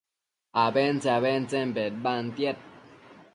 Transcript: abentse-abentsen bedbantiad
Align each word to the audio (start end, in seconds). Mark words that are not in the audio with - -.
abentse-abentsen 0.65 1.67
bedbantiad 1.75 2.57